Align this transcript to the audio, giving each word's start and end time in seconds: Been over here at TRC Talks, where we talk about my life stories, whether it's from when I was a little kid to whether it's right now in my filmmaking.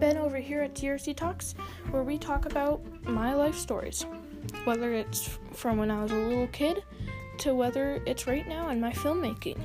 Been 0.00 0.18
over 0.18 0.38
here 0.38 0.60
at 0.60 0.74
TRC 0.74 1.16
Talks, 1.16 1.54
where 1.90 2.02
we 2.02 2.18
talk 2.18 2.46
about 2.46 2.82
my 3.04 3.32
life 3.32 3.56
stories, 3.56 4.04
whether 4.64 4.92
it's 4.92 5.38
from 5.52 5.78
when 5.78 5.90
I 5.90 6.02
was 6.02 6.10
a 6.10 6.16
little 6.16 6.48
kid 6.48 6.82
to 7.38 7.54
whether 7.54 8.02
it's 8.04 8.26
right 8.26 8.46
now 8.46 8.68
in 8.70 8.80
my 8.80 8.92
filmmaking. 8.92 9.58